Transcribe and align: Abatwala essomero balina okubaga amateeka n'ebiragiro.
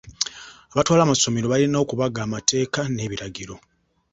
Abatwala 0.73 1.03
essomero 1.15 1.45
balina 1.53 1.77
okubaga 1.83 2.19
amateeka 2.27 2.79
n'ebiragiro. 2.95 3.55